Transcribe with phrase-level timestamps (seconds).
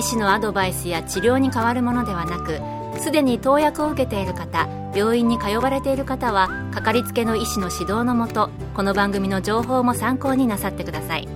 [0.00, 2.58] 医師のアドバイスや治療に変わるものではなく
[3.02, 11.28] すでに投薬を受けている方病院に通われている方はかかりつけの医師の指導のもとこの番組の情報も参考になさってください。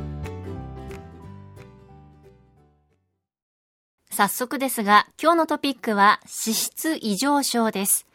[4.11, 8.07] 早速ですが今日のトピックは脂質異常症です。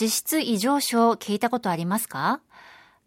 [0.00, 2.42] 脂質異常症聞いたことありますか？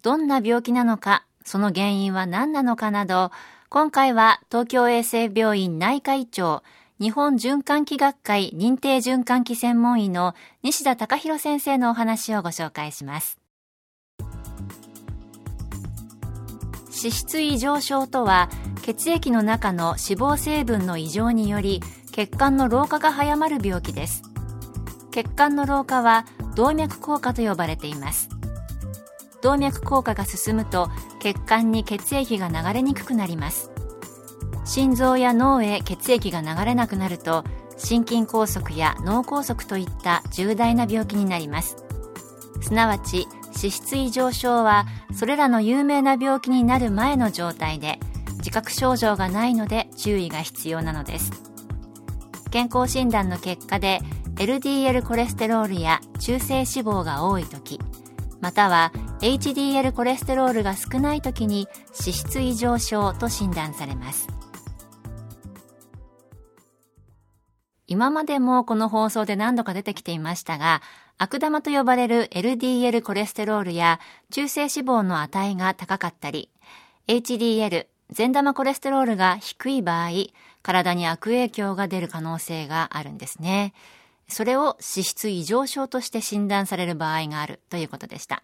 [0.01, 3.29] どんな病気なのかその原因は何なのかなど
[3.73, 6.61] 今回は東京衛生病院内科医長、
[6.99, 13.39] 日本循環器学会認定循環器専門医の西田隆弘先生のお話をご紹介します。
[16.87, 18.49] 脂質異常症とは
[18.81, 24.23] 血液の中の脂肪成分の異常により血管の老化が早まる病気です。
[25.11, 28.27] 血管の老化は動脈硬化と呼ばれています。
[29.41, 33.70] 動脈硬化が進むと血管に血液が流れにくくなります。
[34.63, 37.43] 心臓や脳へ血液が流れなくなると
[37.77, 41.77] 心筋梗塞や脳梗塞といった重大な病気になります。
[42.61, 47.99] すなわち脂質異常症はそれらの有名な病気になる前の状態で
[48.37, 51.31] 自覚症状がないので注意が必要なのです。
[52.51, 53.99] 健康診断の結果で
[54.35, 57.79] LDL コレステロールや中性脂肪が多い時
[58.41, 61.67] または HDL コレステロールが少ない時に
[61.99, 64.27] 脂質異常症と診断されます。
[67.91, 70.81] 今までもこの放送で何度か出てきていましたが
[71.17, 73.99] 悪玉と呼ばれる LDL コレステロールや
[74.29, 76.49] 中性脂肪の値が高かったり
[77.09, 80.11] HDL 善玉コレステロールが低い場合
[80.63, 83.73] 体に悪影響が出る可能性があるんですね。
[84.29, 88.43] それを脂質異常症として診断される場合があるということでした。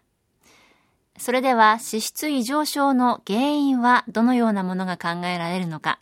[1.16, 6.00] それでは脂質異常症の原因はどのようなものが考えられるのか、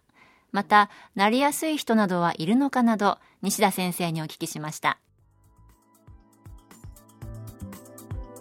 [0.57, 4.99] また、なりやすい人などはいるのかなど、西田先生にお聞きしました。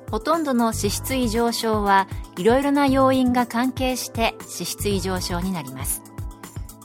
[0.09, 6.03] ほとんどの脂質異常症はいろいろな要因が関係して脂質異常症になります。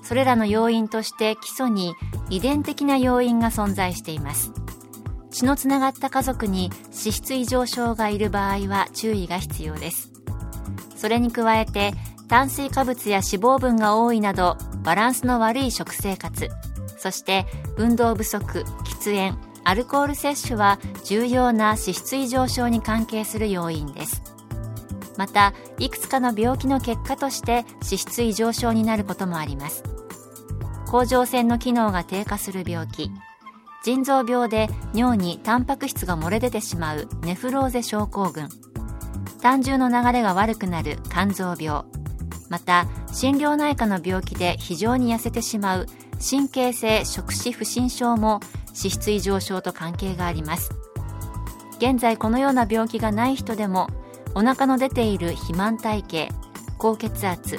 [0.02, 1.94] それらの要因として基礎に
[2.28, 4.50] 遺伝的な要因が存在しています。
[5.30, 10.10] 血のつながった家族に脂質異常症がいる場合は注意が必要です
[10.96, 11.92] それに加えて
[12.30, 16.48] 炭水化物や脂肪分が多いなどバランスの悪い食生活。
[16.96, 17.44] そして
[17.76, 24.22] 運動不足喫煙アルコール摂取は重要な脂質異常症に関係する要因です。
[25.16, 29.82] またいくつかの病気の結果として脂質異常症になることもあります。
[30.86, 33.10] 甲状腺の機能が低下する病気。
[33.82, 38.48] 腎臓病で尿にタンパク質が漏れ出てしまうネフローゼ症候群。
[39.42, 41.82] 胆汁の流れが悪くなる肝臓病。
[42.50, 45.86] また心療内科の病気で非常に痩せてしまう
[46.20, 50.70] 神経性食脂不振症も脂質異常症と関係があります。
[51.78, 53.88] 現在このような病気がない人でも
[54.34, 56.34] お腹の出ている肥満体型
[56.76, 57.58] 高血圧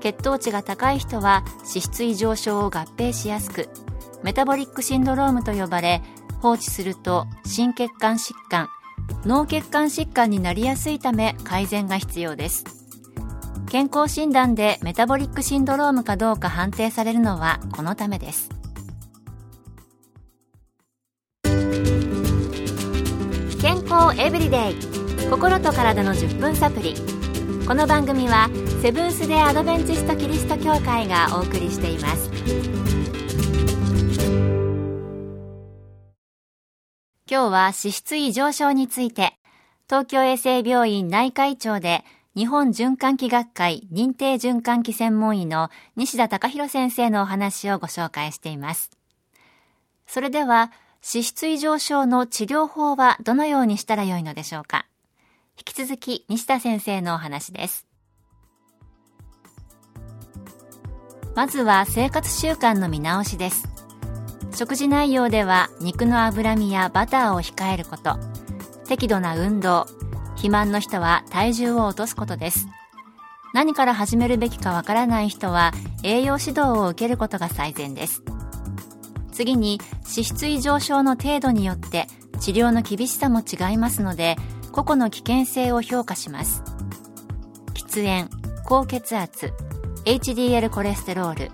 [0.00, 3.68] 血糖値が高い人は脂質異常症を合併しやすく
[4.22, 6.00] メタボリックシンドロームと呼ばれ
[6.40, 8.68] 放置すると心血管疾患
[9.24, 12.85] 脳血管疾患になりやすいため改善が必要です。
[13.68, 18.50] 健康診断でメタボリックシンドロームかどうか判定されるのはこのためです。
[23.60, 24.96] 健康エブリデイ。
[25.28, 26.94] 心と体の10分サプリ。
[27.66, 28.48] この番組は
[28.80, 32.30] セブンス・デ・アドベンチスト・キリスト教会がお送りしています。
[37.28, 39.32] 今日は脂質異常症について、
[39.88, 42.04] 東京衛生病院内科医長で
[42.36, 48.90] 日本循環器学会認定循環器専門医の西田隆弘先生のお話をご紹介しています。
[50.06, 50.70] それでは、
[51.02, 54.84] 脂質異常症の治療法はどのようにしたらよいのでしょうか
[55.56, 57.86] 引き続き西田先生のお話です。
[61.34, 63.66] まずは生活習慣の見直しです。
[64.54, 68.16] 食事内容では肉の脂身やバターを控えること
[68.86, 69.86] 適度な運動
[70.36, 72.68] 肥満の人は体重を落とすことです。
[73.52, 75.72] 何から始めるべきかわからない人は
[76.02, 78.22] 栄養指導を受けることが最善です。
[79.32, 82.06] 次に脂質異常症の程度によって
[82.38, 84.36] 治療の厳しさも違いますので
[84.72, 86.62] 個々の危険性を評価します。
[87.74, 88.28] 喫煙
[88.64, 89.52] 高血圧
[90.04, 91.50] HDL コレステロール。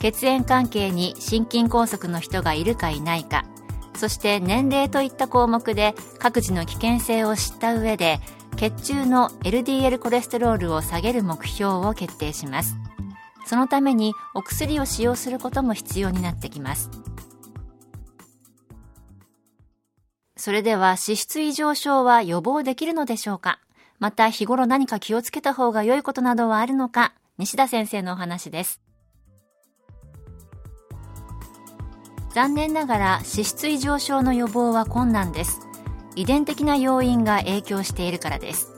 [0.00, 3.44] 血縁関係に心筋梗塞の人がいるかいないか。
[3.96, 8.20] そして年齢といった項目で各自の危険性を知った上で
[8.56, 12.76] 血中の LDL コレステロールを下げる目標を決定します。
[13.46, 16.90] そのためにお薬を使用することも必要になってきます。
[20.36, 23.60] それでは脂質異常症は予防できるのでしょうか？
[23.98, 27.14] また日頃何か気をつけた方が良いことなどはあるのか？
[27.38, 28.83] 西田先生のお話です。
[32.34, 35.60] 残念ながら脂質異常症の予防は困難です。
[36.16, 38.72] 遺伝的な要因が影響しているからです。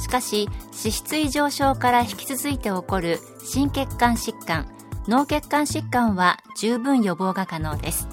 [0.00, 4.66] しかし脂質異常症から引き続いて起こる心血管疾患
[5.06, 8.08] 脳血管疾患は十分予防が可能です。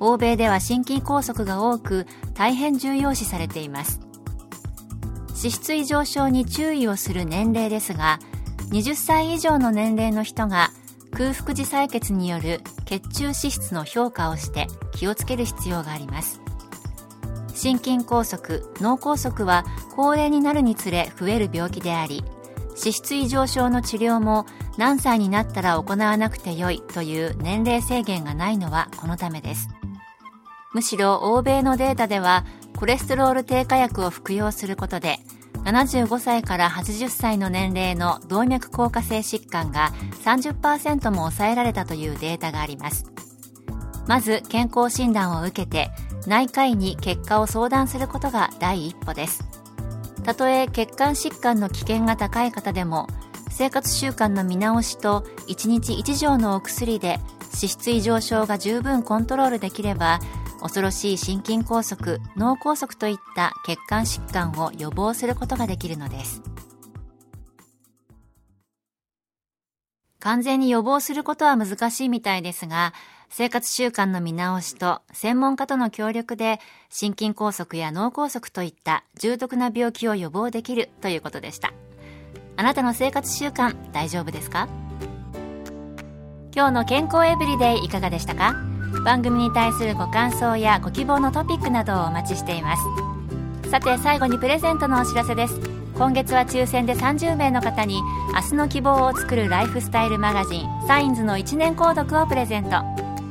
[0.00, 4.00] 欧米では心筋梗塞が多く大変重要視されています。
[5.36, 8.20] 脂質異常症に注意をする年齢ですが
[8.70, 10.70] 20歳以上の年齢の人が
[11.12, 16.40] 空腹時採血による血中脂質の評価をして気をつける必要があります。
[17.54, 19.64] 心筋梗塞脳梗塞は
[19.96, 22.22] 高齢になるにつれ増える病気であり
[22.78, 24.46] 脂質異常症の治療も
[24.76, 29.68] 何歳になったら行わなくてよいという年齢制限がないのはこのためです。
[30.72, 32.44] むしろ欧米のデータでは
[32.76, 35.18] コレステロール低下薬を服用することで
[35.68, 39.92] 75歳から80歳の年齢の動脈硬化性疾患が
[40.24, 43.04] 30%も抑えられたというデータがあります。
[44.06, 45.90] まず健康診断を受けて
[46.26, 49.44] 内科医に結果を相談することが第一歩です。
[50.24, 53.06] たとえ血管疾患の危険が高い方でも
[53.50, 57.18] 生活習慣の見直しと1日1錠のお薬で
[57.54, 60.20] 脂質異常症が十分コントロールできれば
[60.60, 66.42] 恐ろしい心筋梗塞脳梗塞といった血管疾患を予防することができるのです。
[70.20, 72.92] 完全に予防することは難しいみたいですが
[73.30, 76.58] 生活習慣の見直しと専門家との協力で
[76.90, 81.72] 心筋梗塞や脳梗塞といった重篤な病気を予防できるということでした。
[82.56, 84.68] あなたの生活習慣大丈夫ですか？
[86.52, 88.67] 今日の健康エブリデイいかがでしたか？
[89.04, 92.82] 番組に対するご感想やご希望のトピックなどをお待ちしています。
[93.70, 95.60] さて最後にプレゼントのお知らせです。
[95.94, 98.00] 今月は抽選で30名の方に
[98.34, 102.82] 明日の希望を作るライフスタイルマガジンサインズの1年購読をプレゼント。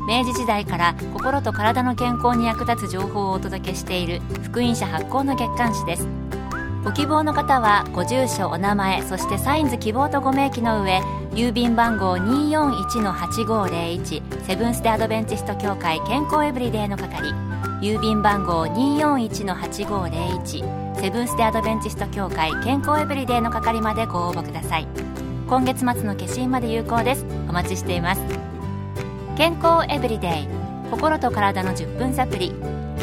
[0.07, 6.26] 明治時代から心と体の健康に役立つ情報をお届けしている福音社発行の月刊誌です。
[6.87, 11.01] ご希望の方はご住所お名前そしてサインズ希望とご明記の上
[11.33, 17.33] 郵便番号241-8501セブンス・デ・アドベンチスト協会健康エブリデイの係
[17.81, 24.87] 郵便番号241-8501セブンス・デ・アドベンチスト協会健康エブリデイの係までご応募ください。
[25.49, 27.25] 今月末の消印まで有効です。
[27.49, 28.21] お待ちしています。
[29.35, 30.47] 健康エブリデイ
[30.89, 32.53] 心と体の10分サプリ